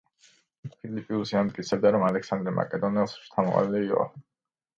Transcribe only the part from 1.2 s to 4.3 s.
ამტკიცებდა, რომ ალექსანდრე მაკედონელის შთამომავალი იყო.